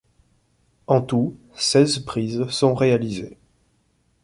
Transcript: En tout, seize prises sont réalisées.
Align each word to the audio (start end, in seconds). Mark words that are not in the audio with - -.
En 0.87 1.01
tout, 1.03 1.37
seize 1.53 1.99
prises 1.99 2.47
sont 2.47 2.73
réalisées. 2.73 3.37